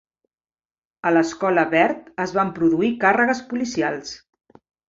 A 1.09 1.11
l'Escola 1.11 1.67
Verd 1.75 2.09
es 2.25 2.35
van 2.39 2.51
produir 2.57 2.93
càrregues 3.07 3.47
policials. 3.53 4.19